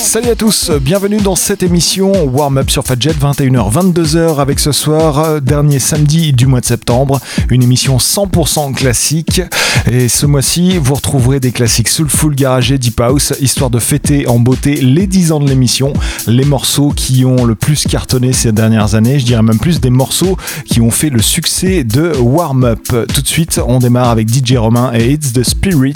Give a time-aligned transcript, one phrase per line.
[0.00, 4.72] Salut à tous, bienvenue dans cette émission Warm Up sur Fadjet 21h 22h avec ce
[4.72, 9.42] soir euh, dernier samedi du mois de septembre, une émission 100% classique
[9.90, 14.38] et ce mois-ci vous retrouverez des classiques soulful garage deep house histoire de fêter en
[14.38, 15.92] beauté les 10 ans de l'émission,
[16.26, 19.90] les morceaux qui ont le plus cartonné ces dernières années, je dirais même plus des
[19.90, 22.88] morceaux qui ont fait le succès de Warm Up.
[23.12, 25.94] Tout de suite, on démarre avec DJ Romain et It's the Spirit.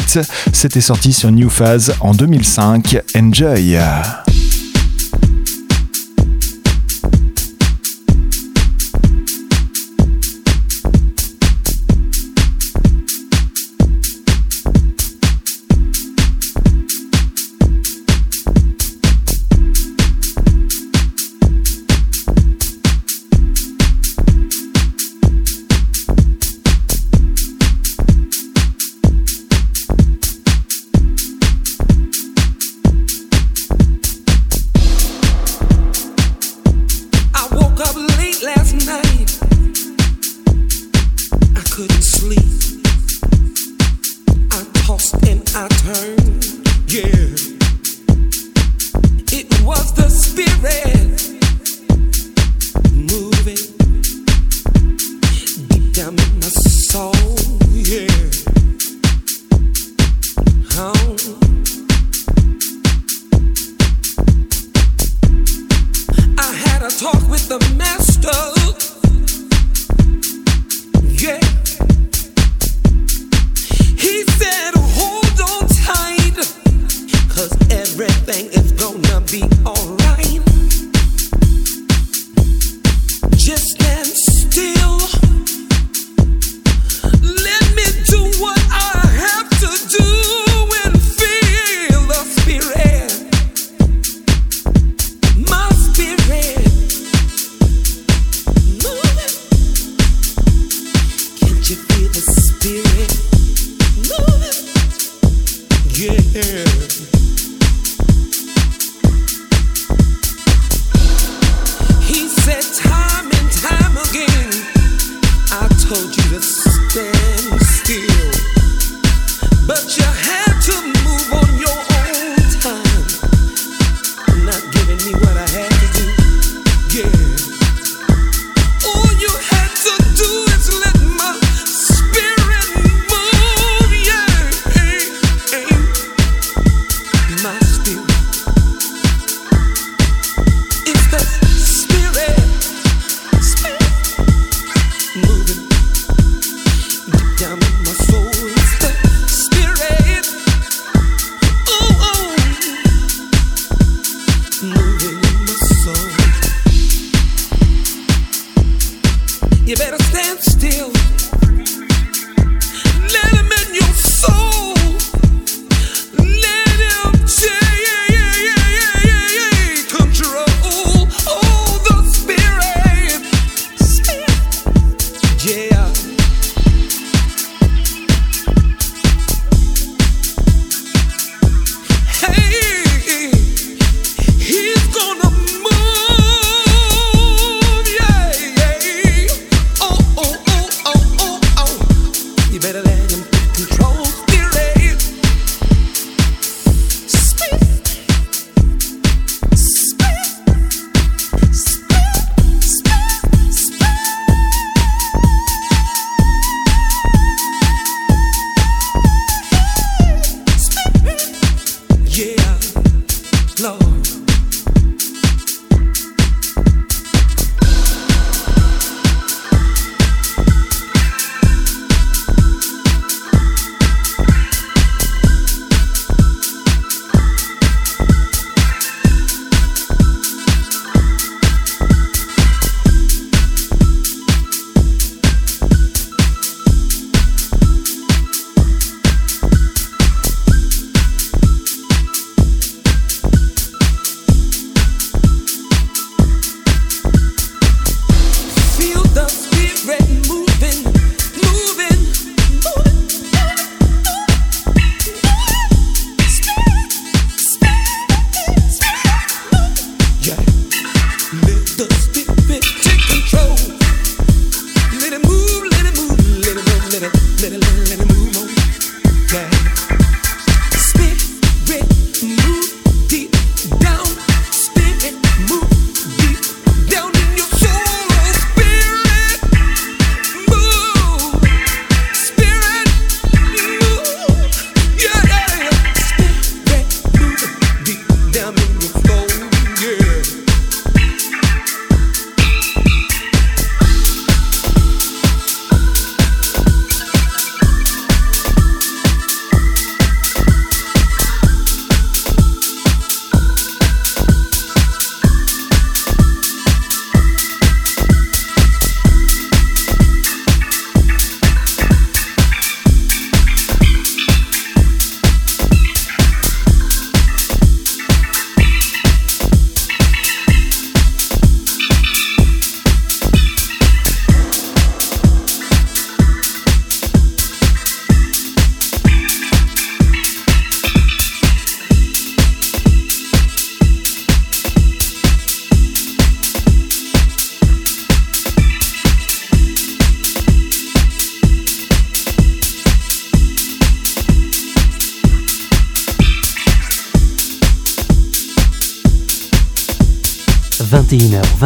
[0.53, 2.99] C'était sorti sur New Phase en 2005.
[3.17, 3.79] Enjoy!
[3.93, 4.42] 21h,
[41.75, 42.82] couldn't sleep.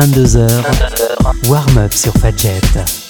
[0.06, 3.05] 22h, warm-up sur Fadjet.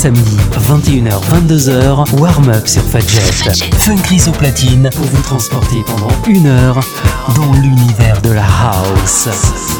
[0.00, 0.38] Samedis,
[0.70, 3.20] 21h-22h, warm-up sur Fadjet.
[3.80, 3.96] Fun
[4.28, 6.80] au platine pour vous transporter pendant une heure
[7.36, 9.79] dans l'univers de la house.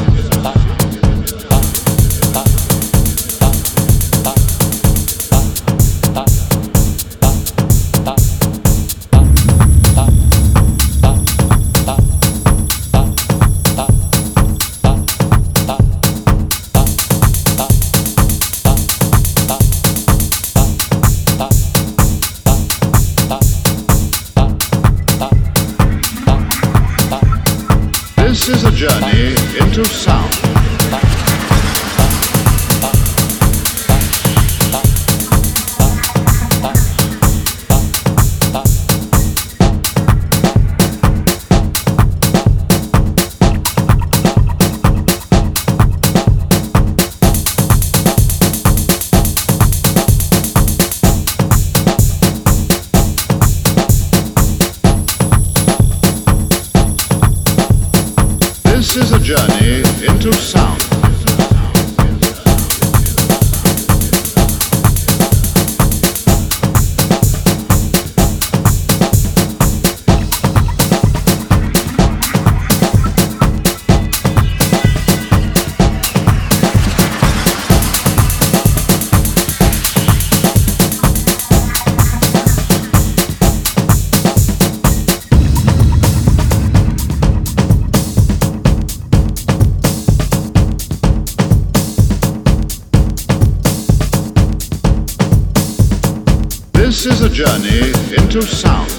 [97.23, 98.89] a journey into sound.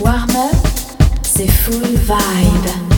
[0.00, 0.54] Warm up,
[1.22, 1.74] c'est full
[2.06, 2.89] vibe.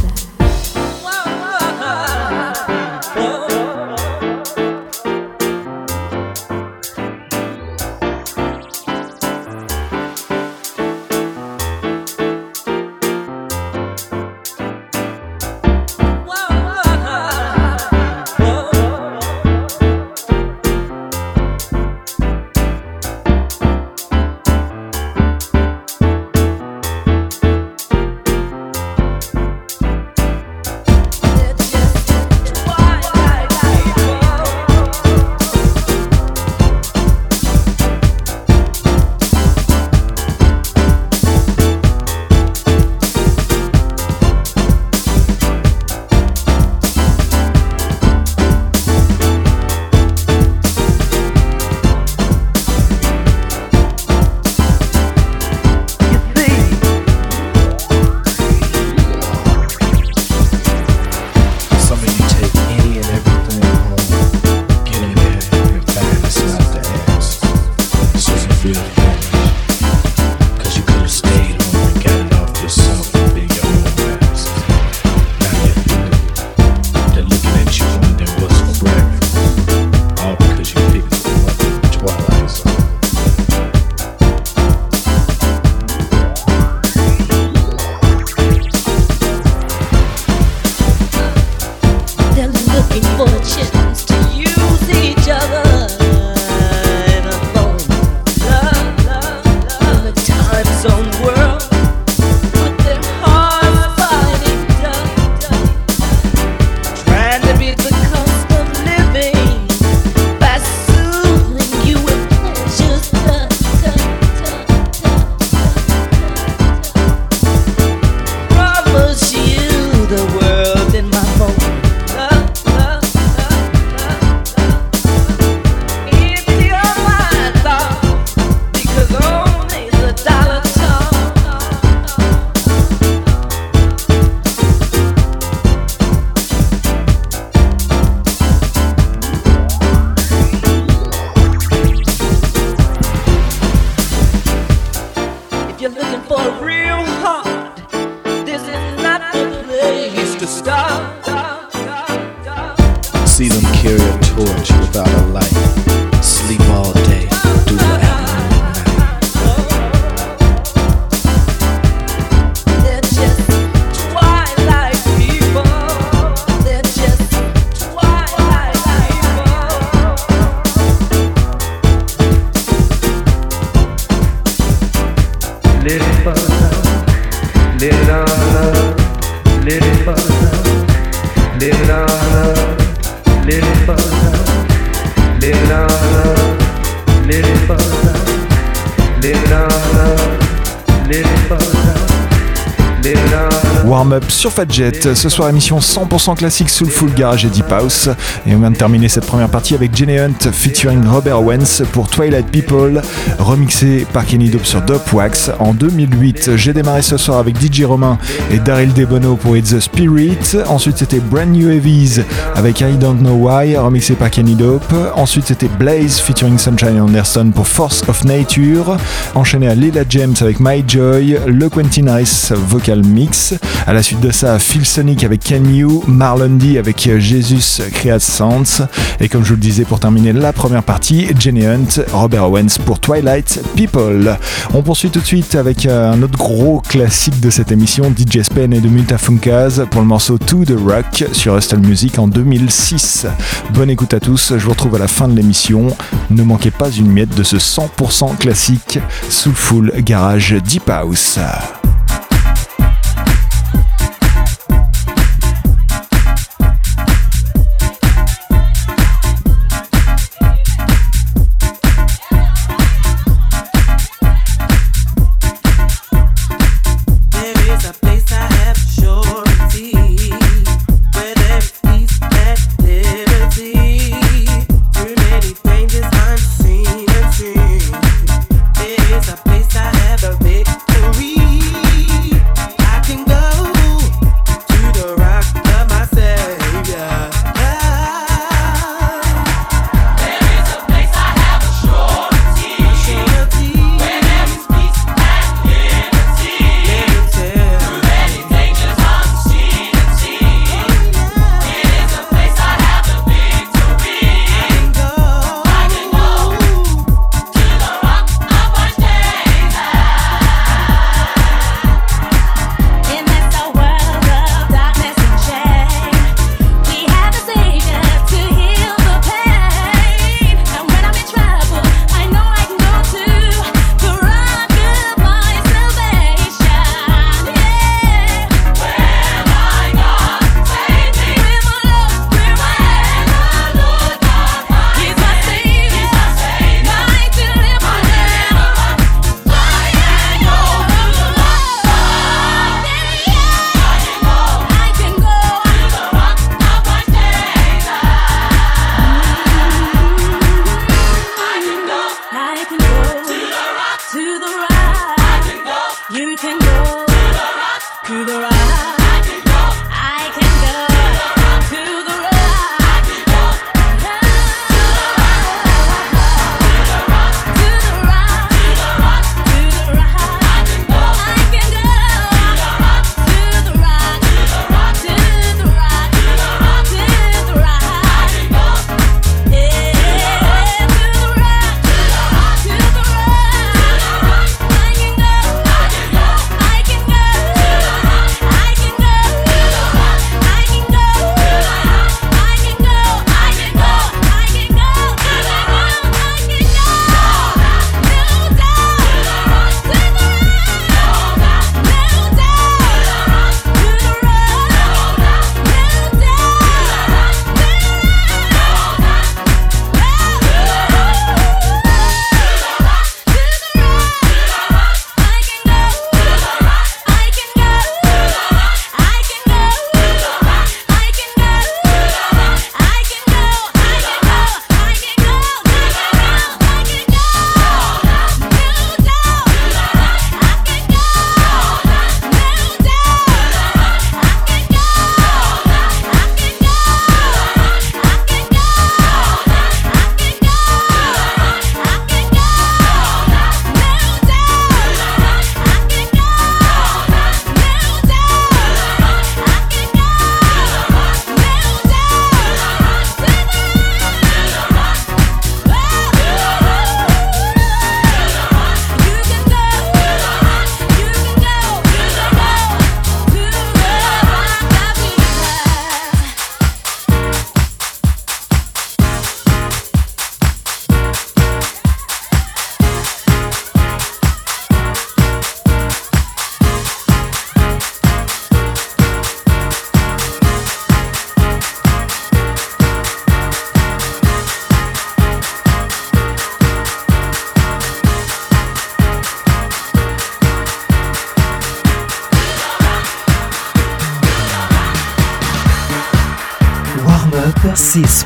[194.53, 195.15] Fadjet.
[195.15, 198.11] Ce soir, émission 100% classique sous le full garage et deep house.
[198.47, 202.09] Et on vient de terminer cette première partie avec Jenny Hunt featuring Robert Wentz pour
[202.09, 203.01] Twilight People,
[203.39, 205.51] remixé par Kenny Dope sur Dope Wax.
[205.59, 208.19] En 2008, j'ai démarré ce soir avec DJ Romain
[208.51, 210.57] et Daryl Debono pour It's the Spirit.
[210.69, 212.21] Ensuite, c'était Brand New Heavies
[212.55, 214.95] avec I Don't Know Why, remixé par Kenny Dope.
[215.15, 218.99] Ensuite, c'était Blaze featuring Sunshine Anderson pour Force of Nature.
[219.35, 223.55] Enchaîné à Lila James avec My Joy, le Quentin Harris vocal mix.
[223.87, 228.83] À la suite de Phil Sonic avec Can You, Marlon D avec Jesus Create Sounds.
[229.21, 232.79] Et comme je vous le disais pour terminer la première partie, Jenny Hunt, Robert Owens
[232.85, 234.37] pour Twilight People.
[234.75, 238.43] On poursuit tout de suite avec euh, un autre gros classique de cette émission, DJ
[238.43, 243.27] Spen et de Mutafunkaz pour le morceau To The Rock sur Hustle Music en 2006.
[243.75, 245.89] Bonne écoute à tous, je vous retrouve à la fin de l'émission.
[246.31, 251.39] Ne manquez pas une miette de ce 100% classique sous full garage Deep House.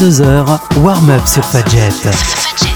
[0.00, 2.69] 22h, warm-up sur Fadjet.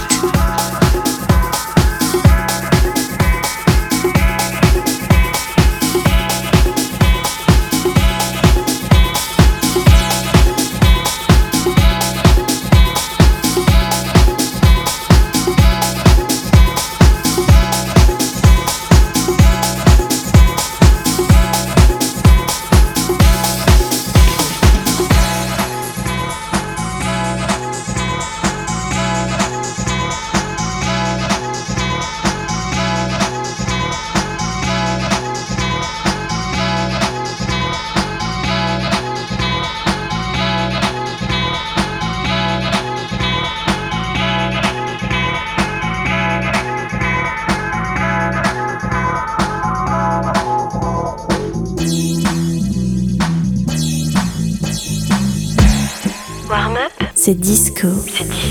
[57.85, 58.44] C'est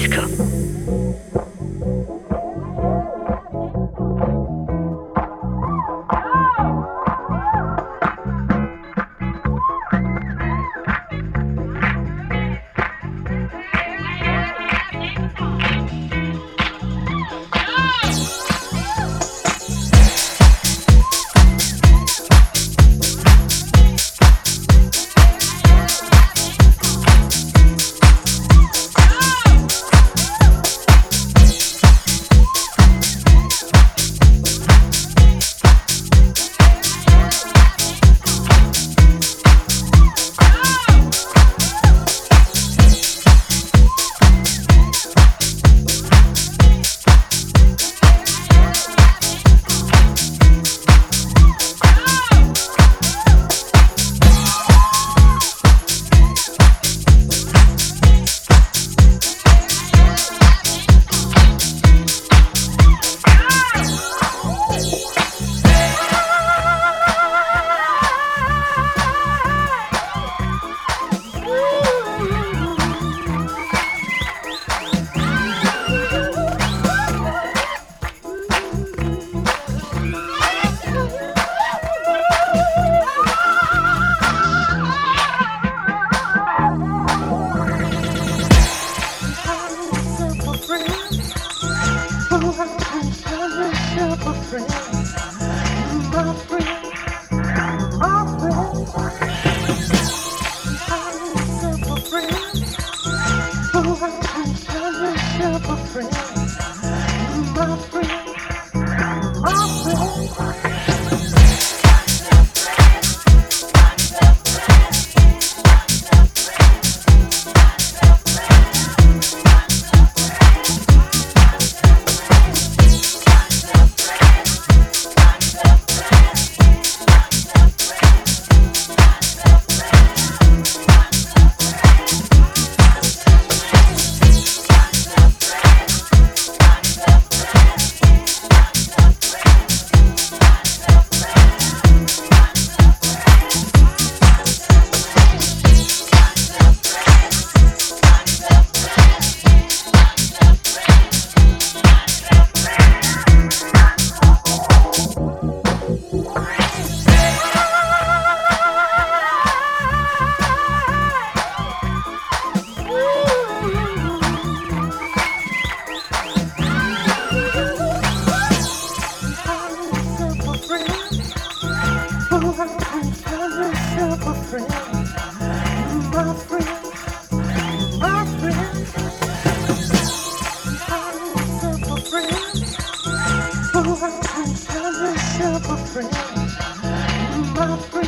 [186.15, 187.85] disco.
[187.93, 188.04] C'est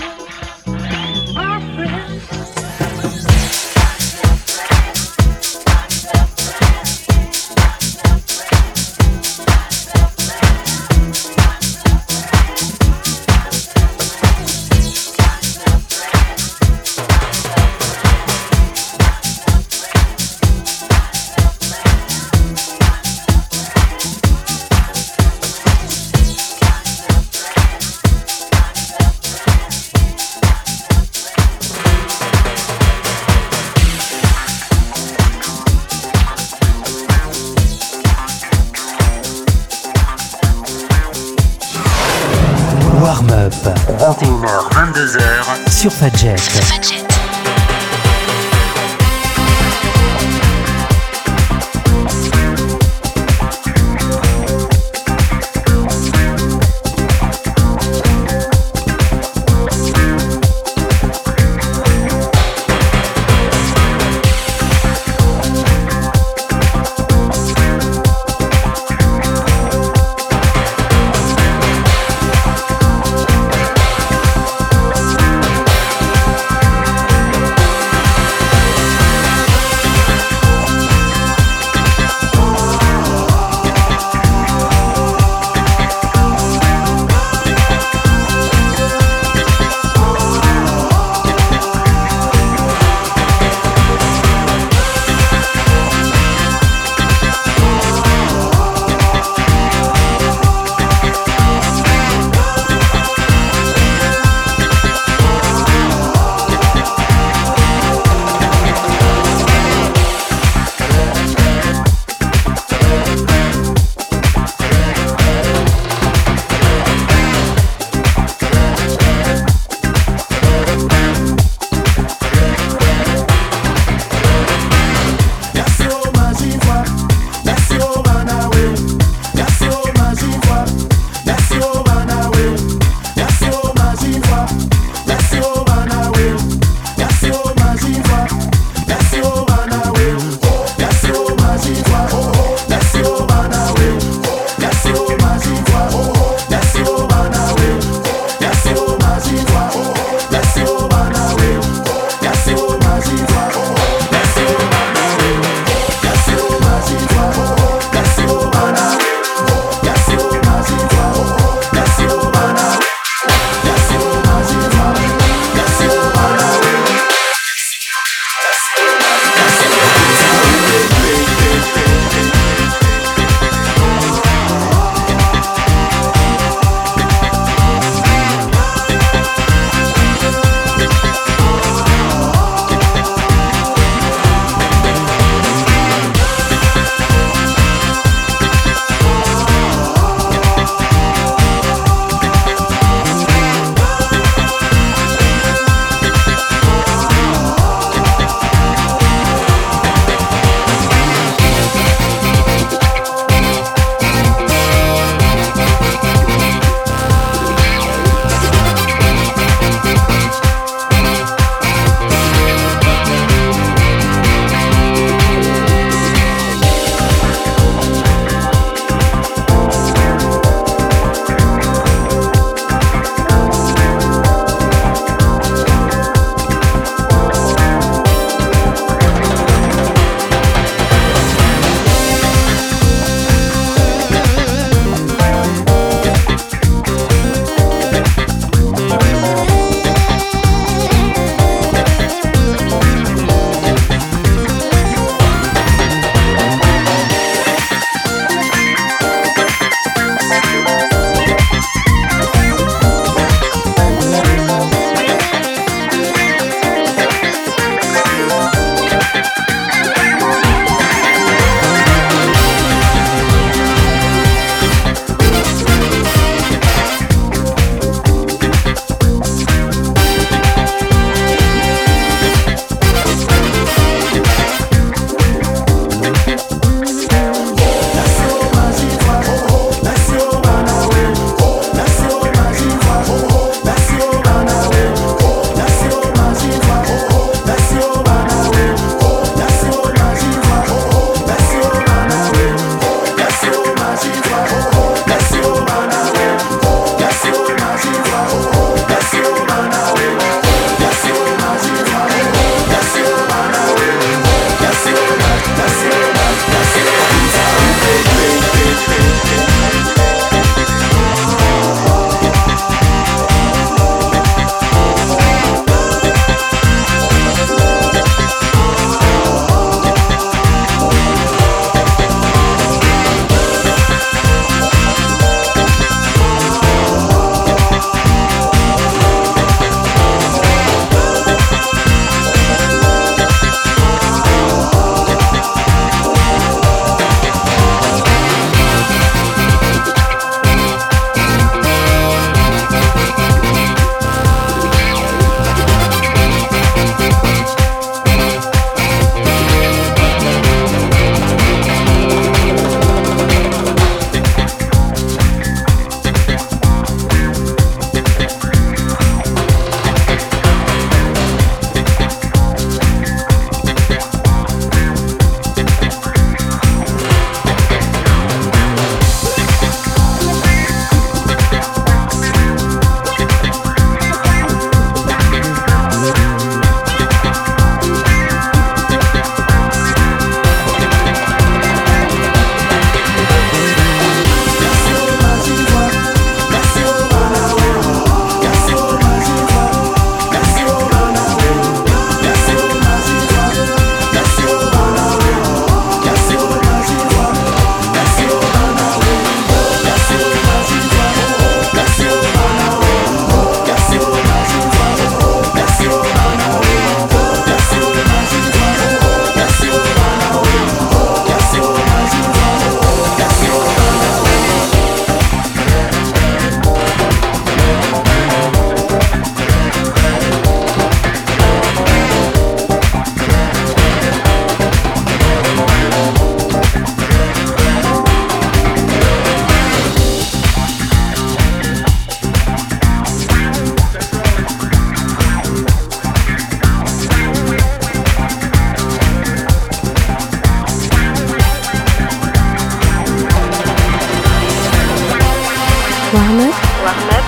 [446.47, 447.25] Warm Up,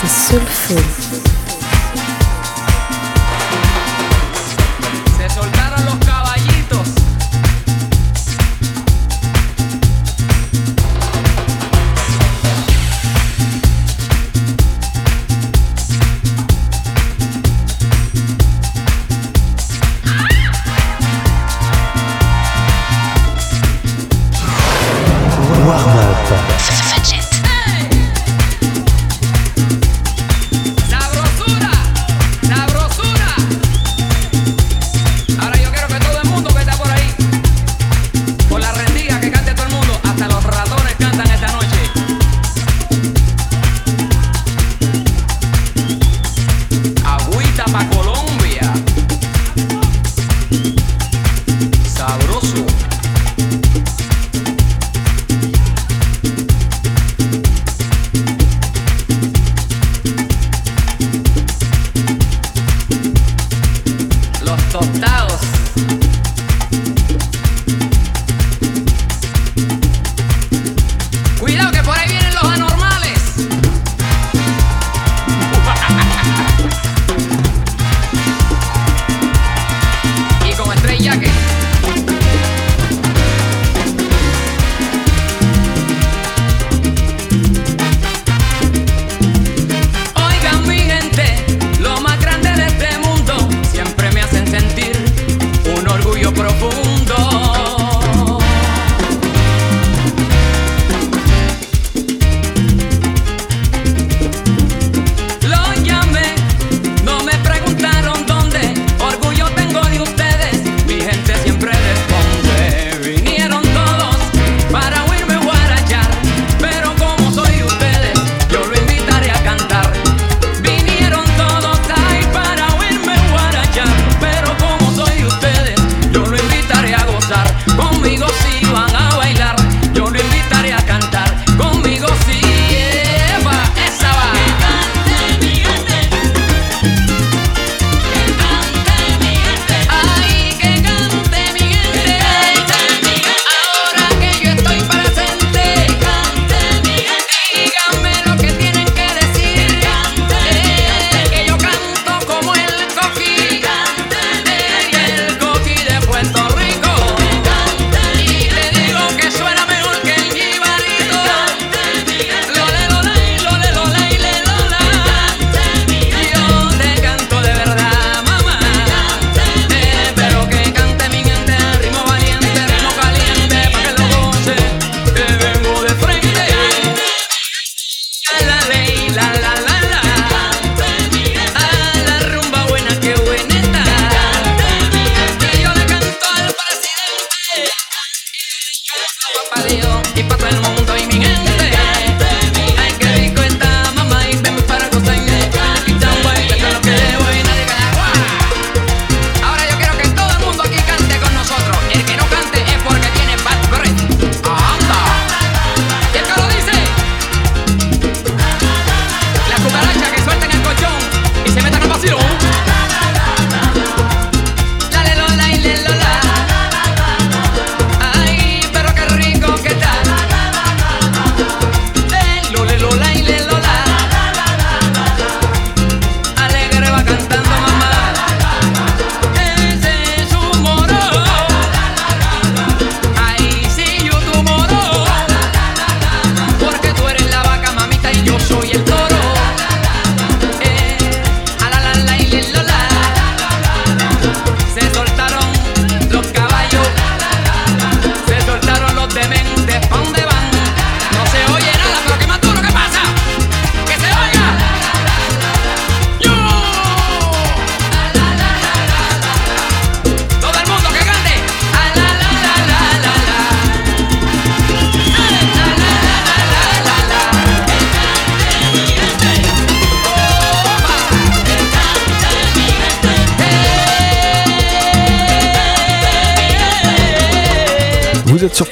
[0.00, 1.39] c'est Soulful.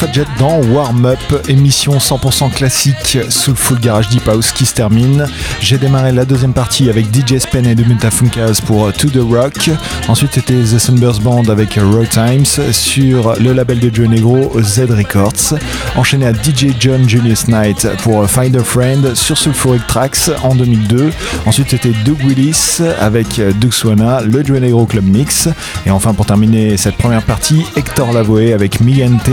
[0.09, 4.73] Fadjet dans Warm Up, émission 100% classique sous le full garage Deep House qui se
[4.73, 5.27] termine.
[5.61, 9.71] J'ai démarré la deuxième partie avec DJ Spen et de Mutafunkas pour To The Rock.
[10.09, 14.91] Ensuite c'était The Sunburst Band avec Roy Times sur le label de Joe Negro Z
[14.91, 15.59] Records.
[15.97, 21.11] Enchaîné à DJ John Julius Knight pour Find a Friend sur Sulfuric Tracks en 2002.
[21.45, 25.49] Ensuite c'était Doug Willis avec Doug Swana, le Joe Negro Club Mix.
[25.85, 29.29] Et enfin pour terminer cette première partie, Hector Lavoe avec Migante,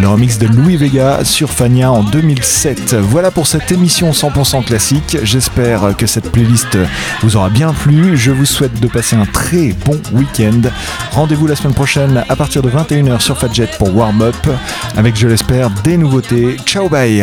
[0.00, 2.94] le remix de Louis Vega sur Fania en 2007.
[2.94, 5.18] Voilà pour cette émission 100% classique.
[5.22, 6.78] J'espère que cette playlist
[7.22, 8.16] vous aura bien plu.
[8.16, 10.62] Je vous souhaite de passer un très bon week-end.
[11.12, 14.48] Rendez-vous la semaine prochaine à partir de 21h sur Fadjet pour Warm Up
[14.96, 16.56] avec, je l'espère, des nouveautés.
[16.64, 17.22] Ciao bye